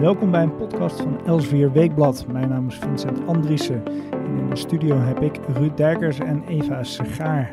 [0.00, 2.26] Welkom bij een podcast van Elsevier Weekblad.
[2.32, 6.84] Mijn naam is Vincent Andriessen en in de studio heb ik Ruud Dijkers en Eva
[6.84, 7.52] Segaar.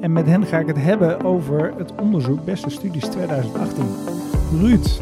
[0.00, 3.84] En met hen ga ik het hebben over het onderzoek Beste Studies 2018.
[4.60, 5.00] Ruud,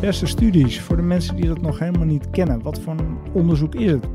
[0.00, 3.74] Beste Studies, voor de mensen die dat nog helemaal niet kennen, wat voor een onderzoek
[3.74, 4.06] is het?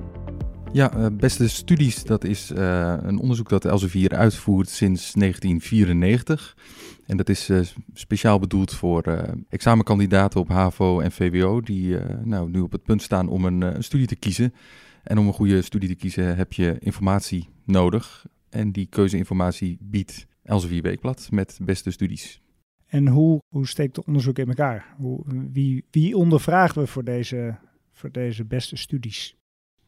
[0.74, 6.58] Ja, uh, Beste Studies, dat is uh, een onderzoek dat Elsevier uitvoert sinds 1994.
[7.06, 7.60] En dat is uh,
[7.94, 9.04] speciaal bedoeld voor
[9.50, 13.84] examenkandidaten op HAVO en VWO, die nou, nu op het punt staan om een, een,
[13.84, 14.54] studie te kiezen.
[15.04, 18.26] En om een goede studie te kiezen heb je informatie nodig.
[18.50, 22.42] En die keuzeinformatie biedt Elsevier Weekblad met Beste Studies.
[22.86, 24.96] En hoe, hoe steekt het onderzoek in elkaar?
[24.98, 27.58] Hoe, wie, wie ondervragen we voor deze,
[27.92, 29.39] voor deze beste studies?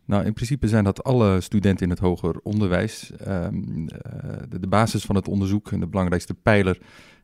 [0.06, 3.12] Nou, in principe zijn dat alle studenten in het hoger onderwijs.
[3.28, 3.88] Um,
[4.50, 6.78] de, de, basis van het onderzoek en de belangrijkste pijler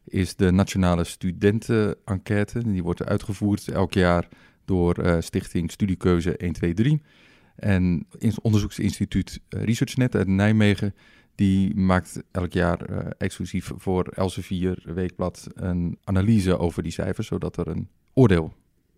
[0.04, 2.72] is de Nationale Studentenenquête.
[2.72, 4.28] Die wordt uitgevoerd elk jaar
[4.66, 6.94] door uh, Stichting Studiekeuze 123.
[7.56, 10.94] En het onderzoeksinstituut uh, ResearchNet uit Nijmegen
[11.36, 12.80] die maakt elk jaar
[13.18, 18.54] exclusief voor Elsevier Weekblad een analyse over die cijfers, zodat er een oordeel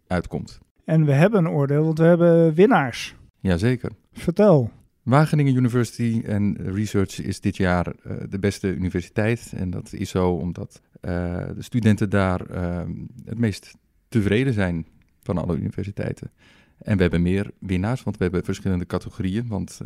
[0.08, 0.60] uitkomt.
[0.86, 3.16] En we hebben een oordeel, want we hebben winnaars.
[3.40, 3.92] Jazeker.
[4.12, 4.72] Vertel.
[5.04, 9.54] Wageningen University en Research is dit jaar uh, de beste universiteit.
[9.56, 11.12] En dat is zo omdat uh,
[11.56, 12.82] de studenten daar uh,
[13.26, 13.76] het meest
[14.08, 14.86] tevreden zijn
[15.24, 16.32] van alle universiteiten.
[16.78, 19.48] En we hebben meer winnaars, want we hebben verschillende categorieën.
[19.48, 19.80] Want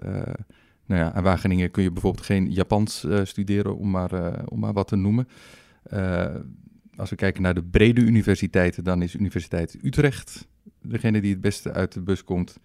[0.85, 4.87] nou ja, aan Wageningen kun je bijvoorbeeld geen Japans studeren, om maar, om maar wat
[4.87, 5.27] te noemen.
[6.95, 10.47] als we kijken naar de brede universiteiten, dan is Universiteit Utrecht
[10.81, 12.59] degene die het beste uit de bus komt.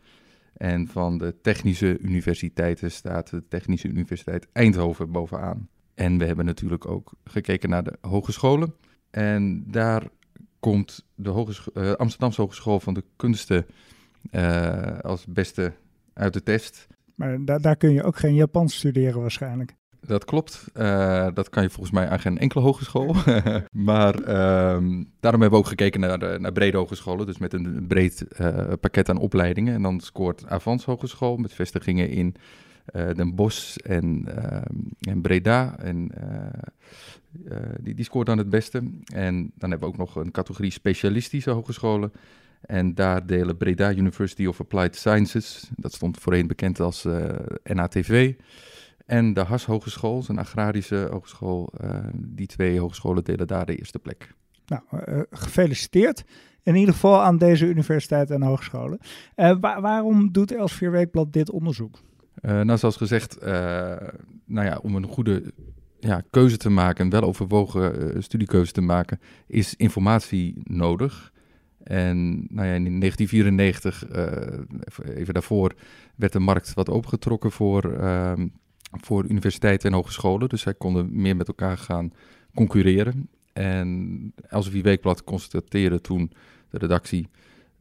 [0.59, 5.69] En van de technische universiteiten staat de Technische Universiteit Eindhoven bovenaan.
[5.95, 8.75] En we hebben natuurlijk ook gekeken naar de hogescholen.
[9.11, 10.09] En daar
[10.59, 13.67] komt de uh, Amsterdamse Hogeschool van de Kunsten
[14.31, 15.73] uh, als beste
[16.13, 16.87] uit de test.
[17.15, 19.75] Maar da daar kun je ook geen Japans studeren waarschijnlijk.
[20.01, 20.65] Dat klopt.
[20.77, 23.15] Uh, dat kan je volgens mij aan geen enkele hogeschool.
[23.93, 27.27] maar um, daarom hebben we ook gekeken naar, naar brede hogescholen.
[27.27, 29.75] Dus met een breed uh, pakket aan opleidingen.
[29.75, 32.35] En dan scoort Avans Hogeschool met vestigingen in
[32.95, 34.25] uh, Den Bosch en,
[35.01, 35.79] en Breda.
[35.79, 36.11] En
[37.81, 38.79] die, die scoort dan het beste.
[39.15, 42.13] En dan hebben we ook nog een categorie specialistische hogescholen.
[42.61, 47.07] En daar delen Breda University of Applied Sciences, dat stond voorheen bekend als
[47.63, 48.35] NATV,
[49.09, 51.73] en de Has Hogeschool, een agrarische hogeschool.
[51.85, 54.35] Uh, die twee hogescholen delen daar de eerste plek.
[54.67, 56.25] Nou, uh, gefeliciteerd.
[56.63, 58.99] In ieder geval aan deze universiteit en hogescholen.
[59.37, 61.99] Uh, wa waarom doet Elsevier Weekblad dit onderzoek?
[62.41, 63.41] nou, zoals gezegd,
[64.45, 65.53] nou ja, om een goede
[66.01, 71.33] ja, keuze te maken, een weloverwogen studiekeuze te maken, is informatie nodig.
[71.83, 74.05] En nou ja, in 1994,
[75.15, 75.75] even daarvoor,
[76.15, 78.47] werd de markt wat opengetrokken voor ehm,
[78.91, 80.49] voor universiteiten en hogescholen.
[80.49, 82.13] Dus zij konden meer met elkaar gaan
[82.55, 83.29] concurreren.
[83.53, 86.33] En Elsevier Weekblad constateerde toen
[86.71, 87.29] de redactie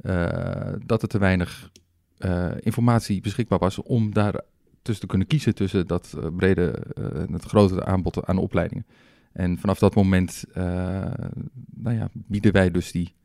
[0.02, 1.72] uh, dat er te weinig
[2.20, 4.42] uh, informatie beschikbaar was om daar
[4.82, 6.84] tussen te kunnen kiezen tussen dat uh, brede,
[7.32, 8.86] het grote aanbod aan opleidingen.
[9.32, 10.44] En vanaf dat moment
[11.76, 13.16] nou ja, bieden wij dus die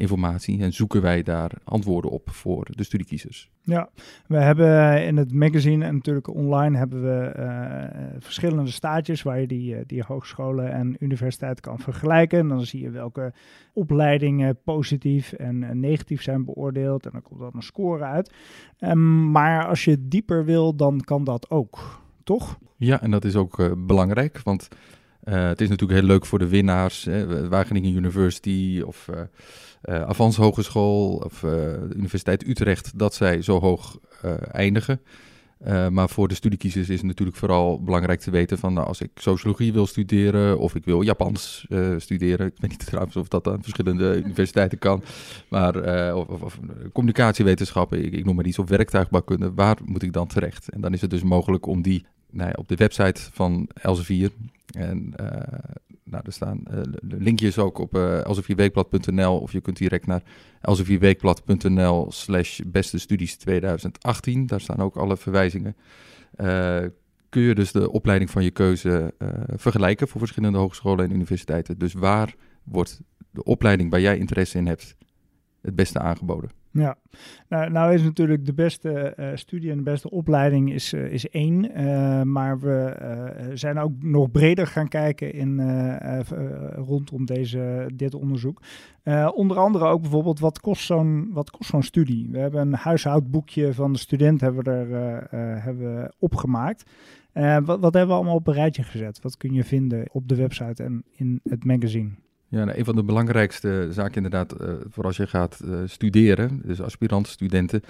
[0.00, 3.50] informatie en zoeken wij daar antwoorden op voor de studiekiezers.
[3.62, 3.90] Ja,
[4.26, 9.46] we hebben in het magazine en natuurlijk online hebben we uh, verschillende staatjes waar je
[9.46, 12.38] die, uh, die hogescholen en universiteiten kan vergelijken.
[12.38, 13.32] En dan zie je welke
[13.72, 18.34] opleidingen positief en negatief zijn beoordeeld en dan komt dan een score uit.
[18.78, 22.58] Um, maar als je dieper wil, dan kan dat ook, toch?
[22.76, 24.68] Ja, en dat is ook belangrijk, want
[25.20, 29.08] het is natuurlijk heel leuk voor de winnaars, hè, Wageningen University of
[29.84, 35.00] uh, Avans Hogeschool of uh, de Universiteit Utrecht, dat zij zo hoog uh, eindigen.
[35.90, 39.10] maar voor de studiekiezers is het natuurlijk vooral belangrijk te weten van nou, als ik
[39.14, 42.46] sociologie wil studeren of ik wil Japans studeren.
[42.46, 45.02] Ik weet niet trouwens of dat aan verschillende universiteiten kan.
[45.48, 45.74] Maar
[46.14, 46.58] of, of, of,
[46.92, 49.52] communicatiewetenschappen, ik, ik, noem maar iets, of werktuigbouwkunde.
[49.54, 50.68] Waar moet ik dan terecht?
[50.68, 54.30] En dan is het dus mogelijk om die nou ja, op de website van Elsevier
[54.72, 55.14] en
[56.10, 58.20] nou, er staan uh, linkjes ook op uh,
[59.40, 60.22] of je kunt direct naar
[60.60, 64.46] elsevierweekblad.nl slash beste studies 2018.
[64.46, 65.76] Daar staan ook alle verwijzingen.
[66.36, 66.78] Uh,
[67.28, 69.14] kun je dus de opleiding van je keuze
[69.56, 71.78] vergelijken voor verschillende hogescholen en universiteiten.
[71.78, 72.34] Dus waar
[72.64, 74.96] wordt de opleiding waar jij interesse in hebt
[75.60, 76.59] het beste aangeboden?
[76.72, 76.96] Ja,
[77.48, 81.28] nou, nou is natuurlijk de beste uh, studie en de beste opleiding is, uh, is
[81.28, 81.80] één.
[81.80, 85.60] Uh, maar we zijn ook nog breder gaan kijken in,
[86.74, 88.62] rondom deze, dit onderzoek.
[89.34, 92.28] onder andere ook bijvoorbeeld wat kost zo'n zo'n studie.
[92.30, 96.90] We hebben een huishoudboekje van de student hebben we er hebben opgemaakt.
[97.64, 99.22] wat, wat hebben we allemaal op een rijtje gezet?
[99.22, 102.10] Wat kun je vinden op de website en in het magazine?
[102.50, 106.60] Ja, nou, een van de belangrijkste zaken inderdaad, uh, voor als je gaat uh, studeren,
[106.64, 107.82] dus aspirant, studenten,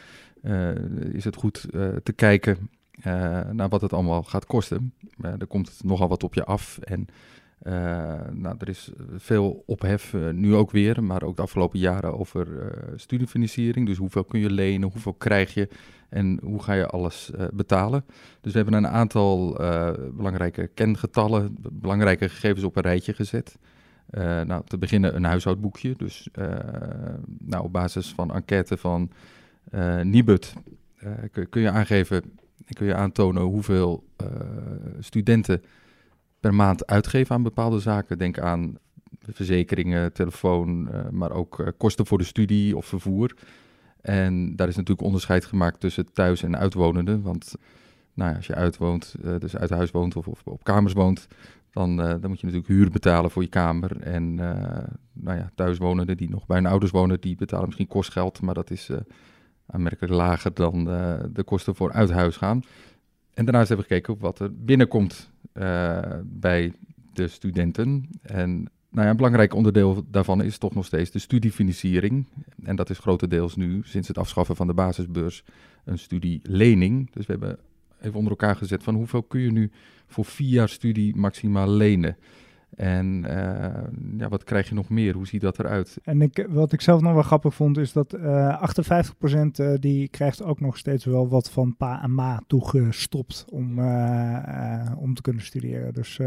[0.43, 0.75] uh,
[1.13, 1.67] is het goed
[2.03, 2.71] te kijken
[3.53, 4.95] naar wat het allemaal gaat kosten.
[5.21, 7.07] er komt nogal wat op je af en
[8.33, 12.47] nou, er is veel ophef, nu ook weer, maar ook de afgelopen jaren over
[12.97, 13.87] studiefinanciering.
[13.87, 15.69] Dus hoeveel kun je lenen, hoeveel krijg je
[16.09, 18.05] en hoe ga je alles betalen.
[18.41, 19.53] Dus we hebben een aantal
[20.13, 23.59] belangrijke kengetallen, belangrijke gegevens op een rijtje gezet.
[24.11, 25.95] Uh, nou, te beginnen een huishoudboekje.
[25.97, 26.49] Dus uh,
[27.39, 29.11] nou, op basis van enquête van
[29.75, 30.55] uh, Nibud
[31.33, 32.23] kun, kun, je aangeven,
[32.73, 34.05] kun je aantonen hoeveel
[34.99, 35.63] studenten
[36.41, 38.19] per maand uitgeven aan bepaalde zaken.
[38.19, 38.79] Denk aan
[39.21, 43.35] verzekeringen, telefoon, maar ook kosten voor de studie of vervoer.
[44.01, 47.23] En daar is natuurlijk onderscheid gemaakt tussen thuis- en uitwonenden.
[47.23, 47.55] Want
[48.21, 51.29] nou ja, als je uitwoont, dus uit huis woont of, op kamers woont,
[51.71, 54.01] dan, uh, dan moet je natuurlijk huur betalen voor je kamer.
[54.01, 54.53] En uh,
[55.13, 58.71] nou ja, thuiswonenden die nog bij hun ouders wonen, die betalen misschien kostgeld, maar dat
[58.71, 58.91] is
[59.67, 60.85] aanmerkelijk lager dan
[61.33, 62.63] de kosten voor uit huis gaan.
[63.35, 65.31] En daarnaast hebben we gekeken op wat er binnenkomt
[66.25, 66.73] bij
[67.13, 68.09] de studenten.
[68.23, 68.51] En
[68.91, 72.27] nou ja, een belangrijk onderdeel daarvan is toch nog steeds de studiefinanciering.
[72.63, 75.45] En dat is grotendeels nu, sinds het afschaffen van de basisbeurs,
[75.85, 77.11] een studielening.
[77.11, 77.59] Dus we hebben
[78.01, 79.71] even onder elkaar gezet van hoeveel kun je nu
[80.07, 82.17] voor vier jaar studie maximaal lenen.
[82.77, 85.15] En uh, ja, wat krijg je nog meer?
[85.15, 85.99] Hoe ziet dat eruit?
[86.03, 88.65] En ik, wat ik zelf nog wel grappig vond, is dat uh,
[89.35, 93.79] 58% uh, die krijgt ook nog steeds wel wat van pa en ma toegestopt om,
[94.99, 95.93] om te kunnen studeren.
[95.93, 96.21] Dus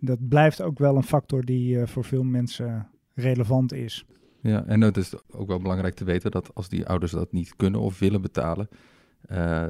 [0.00, 4.06] dat blijft ook wel een factor die voor veel mensen relevant is.
[4.40, 7.56] Ja, en het is ook wel belangrijk te weten dat als die ouders dat niet
[7.56, 8.68] kunnen of willen betalen,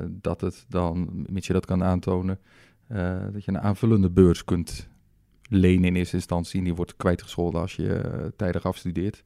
[0.09, 2.39] dat het dan, mits je dat kan aantonen,
[2.93, 4.89] uh, dat je een aanvullende beurs kunt
[5.49, 6.59] lenen in eerste instantie.
[6.59, 9.23] En die wordt kwijtgescholden als je uh, tijdig afstudeert.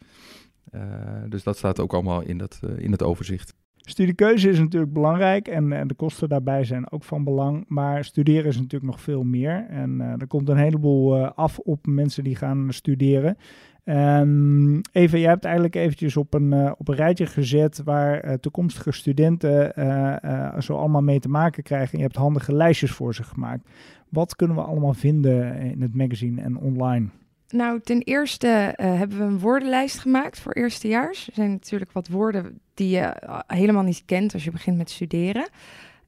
[1.28, 3.54] Dus dat staat ook allemaal in, dat, in het overzicht.
[3.76, 7.64] Studiekeuze is natuurlijk belangrijk en, en, de kosten daarbij zijn ook van belang.
[7.68, 9.66] Maar studeren is natuurlijk nog veel meer.
[9.68, 13.36] En er komt een heleboel af op mensen die gaan studeren.
[13.84, 18.32] Um, even, jij hebt eigenlijk eventjes op een, uh, op een rijtje gezet waar uh,
[18.32, 21.93] toekomstige studenten uh, zo allemaal mee te maken krijgen.
[21.93, 23.69] En je hebt handige lijstjes voor ze gemaakt.
[24.08, 27.06] Wat kunnen we allemaal vinden in het magazine en online?
[27.49, 31.26] Nou, ten eerste hebben we een woordenlijst gemaakt voor eerstejaars.
[31.26, 35.49] Er zijn natuurlijk wat woorden die je helemaal niet kent als je begint met studeren.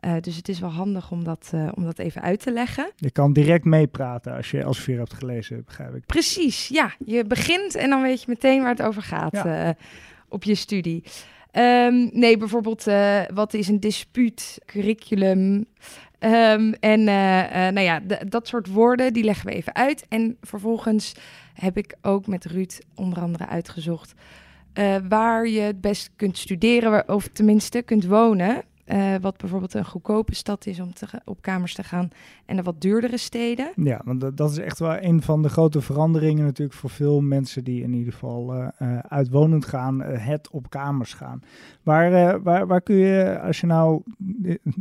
[0.04, 2.90] Uh, dus het is wel handig om dat, uh, om dat even uit te leggen.
[2.96, 6.06] Je kan direct meepraten als je als weer hebt gelezen, begrijp ik.
[6.06, 6.92] Precies, ja.
[7.04, 9.66] Je begint en dan weet je meteen waar het over gaat ja.
[9.66, 9.74] uh,
[10.28, 11.04] op je studie.
[11.52, 12.84] Um, nee, bijvoorbeeld
[13.34, 15.66] wat is een dispuut, curriculum.
[16.18, 17.04] Um, en
[17.74, 20.06] nou ja, dat soort woorden, die leggen we even uit.
[20.08, 21.12] En vervolgens
[21.54, 24.14] heb ik ook met Ruud onder andere uitgezocht...
[25.08, 28.62] waar je het best kunt studeren, of tenminste kunt wonen...
[28.86, 32.08] Uh, wat bijvoorbeeld een goedkope stad is om te, op kamers te gaan
[32.46, 33.72] en de wat duurdere steden.
[33.76, 37.20] Ja, want dat, dat is echt wel een van de grote veranderingen natuurlijk voor veel
[37.20, 41.42] mensen die in ieder geval uh, uh, uitwonend gaan, het op kamers gaan.
[41.82, 44.02] Waar, waar, waar kun je, als je nou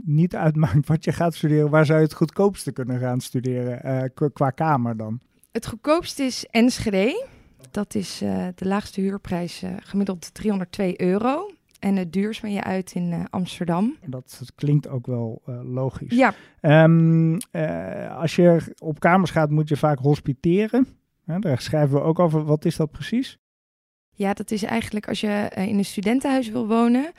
[0.04, 4.50] niet uitmaakt wat je gaat studeren, waar zou je het goedkoopste kunnen gaan studeren qua
[4.50, 5.20] kamer dan?
[5.52, 7.28] Het goedkoopste is Enschede.
[7.72, 8.18] Dat is
[8.56, 11.50] de laagste huurprijs, gemiddeld 302 euro.
[11.84, 13.98] En het duurst ben je uit in uh, Amsterdam.
[14.06, 16.16] Dat, dat, klinkt ook wel uh, logisch.
[16.16, 16.34] Ja.
[16.62, 20.88] Um, uh, als je op kamers gaat, moet je vaak hospiteren.
[21.26, 22.44] daar schrijven we ook over.
[22.44, 23.38] Wat is dat precies?
[24.12, 27.12] Ja, dat is eigenlijk als je in een studentenhuis wil wonen.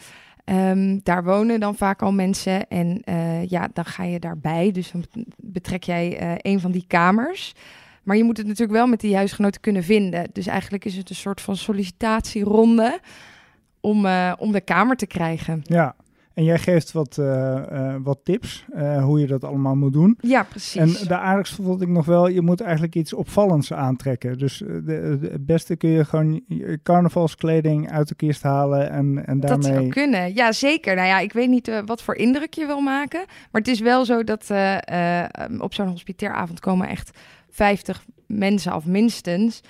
[0.45, 3.03] Um, daar wonen dan vaak al mensen en
[3.49, 4.71] ja, dan ga je daarbij.
[4.71, 5.05] Dus dan
[5.37, 7.55] betrek jij een van die kamers.
[8.03, 10.29] Maar je moet het natuurlijk wel met die huisgenoten kunnen vinden.
[10.33, 13.01] Dus eigenlijk is het een soort van sollicitatieronde
[13.85, 15.63] om, uh, om de kamer te krijgen.
[15.65, 15.95] Ja,
[16.35, 17.27] en jij geeft wat, uh,
[17.73, 18.65] uh, wat tips
[19.01, 20.19] hoe je dat allemaal moet doen.
[20.21, 21.01] Ja, precies.
[21.01, 24.39] En de aardigste vond ik nog wel, je moet eigenlijk iets opvallends aantrekken.
[24.39, 29.41] Dus de, het beste kun je gewoon je carnavalskleding uit de kist halen en, en
[29.41, 29.61] daarmee...
[29.61, 30.95] Dat zou kunnen, ja zeker.
[30.95, 33.25] Nou ja, ik weet niet wat voor indruk je wil maken.
[33.51, 34.51] Maar het is wel zo dat
[35.59, 37.19] op zo'n hospiteeravond komen echt
[37.51, 39.63] 50 mensen af, minstens.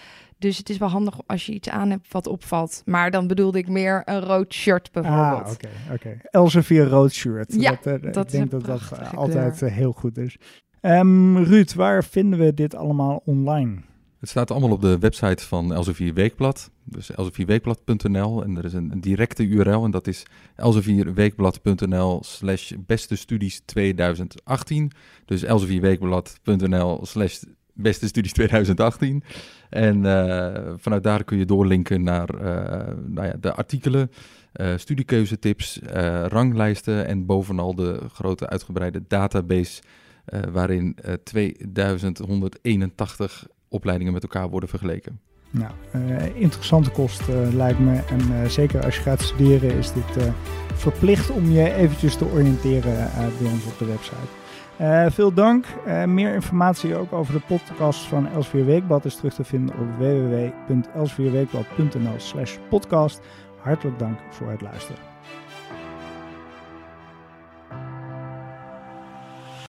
[0.45, 2.83] Dus het is wel handig als je iets aan hebt wat opvalt.
[2.85, 5.45] Maar dan bedoelde ik meer een rood shirt bijvoorbeeld.
[5.45, 6.17] Ah, oké, oké.
[6.31, 7.55] Elsevier rood shirt.
[7.59, 10.37] Ja, dat, dat ik denk dat dat eh, altijd eh, heel goed is.
[10.81, 13.77] Ehm, Ruud, waar vinden we dit allemaal online?
[14.19, 16.71] Het staat allemaal op de website van Elsevier Weekblad.
[16.85, 18.45] Dus elsevierweekblad.nl.
[18.45, 24.91] En er is een, een directe URL en dat is elsevierweekblad.nl slash beste studies 2018.
[25.25, 27.43] Dus elsevierweekblad.nl slash
[27.75, 29.23] beste studies 2018.
[29.71, 34.11] En eh, vanuit daar kun je doorlinken naar eh, nou ja, de artikelen,
[34.53, 35.81] eh studiekeuzetips,
[36.27, 39.83] ranglijsten en bovenal de grote uitgebreide database
[40.53, 45.21] waarin eh 2181 opleidingen met elkaar worden vergeleken.
[45.51, 47.95] Nou, eh, interessante kost lijkt me.
[47.95, 50.33] En zeker als je gaat studeren is dit
[50.75, 54.44] verplicht om je eventjes te oriënteren bij ons op de website.
[54.77, 55.67] Eh, veel dank.
[55.87, 59.87] Eh, meer informatie ook over de podcast van Elsevier Weekblad is terug te vinden op
[59.99, 63.21] www.elsevierweekblad.nl slash podcast.
[63.61, 65.14] Hartelijk dank voor het luisteren.